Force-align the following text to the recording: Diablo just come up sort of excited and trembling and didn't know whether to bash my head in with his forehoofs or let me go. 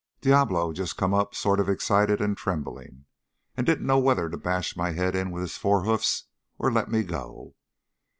Diablo 0.21 0.73
just 0.73 0.97
come 0.97 1.13
up 1.13 1.35
sort 1.35 1.59
of 1.59 1.69
excited 1.69 2.21
and 2.21 2.35
trembling 2.35 3.05
and 3.55 3.67
didn't 3.67 3.85
know 3.85 3.99
whether 3.99 4.29
to 4.31 4.35
bash 4.35 4.75
my 4.75 4.93
head 4.93 5.15
in 5.15 5.29
with 5.29 5.43
his 5.43 5.57
forehoofs 5.59 6.23
or 6.57 6.71
let 6.71 6.89
me 6.89 7.03
go. 7.03 7.53